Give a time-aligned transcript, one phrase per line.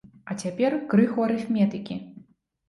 [0.33, 1.99] А цяпер крыху арыфметыкі.